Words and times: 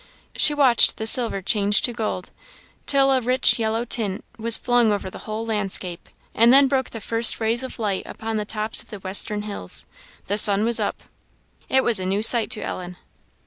She 0.35 0.55
watched 0.55 0.97
the 0.97 1.05
silver 1.05 1.43
change 1.43 1.83
to 1.83 1.93
gold, 1.93 2.31
till 2.87 3.11
a 3.11 3.21
rich 3.21 3.59
yellow 3.59 3.85
tint 3.85 4.25
was 4.35 4.57
flung 4.57 4.91
over 4.91 5.11
the 5.11 5.19
whole 5.29 5.45
landscape, 5.45 6.09
and 6.33 6.51
then 6.51 6.67
broke 6.67 6.89
the 6.89 6.99
first 6.99 7.39
rays 7.39 7.61
of 7.61 7.77
light 7.77 8.07
upon 8.07 8.37
the 8.37 8.43
tops 8.45 8.81
of 8.81 8.87
the 8.89 8.97
western 9.01 9.43
hills 9.43 9.85
the 10.25 10.39
sun 10.39 10.65
was 10.65 10.79
up. 10.79 11.03
It 11.69 11.83
was 11.83 11.99
a 11.99 12.05
new 12.07 12.23
sight 12.23 12.49
to 12.49 12.63
Ellen. 12.63 12.97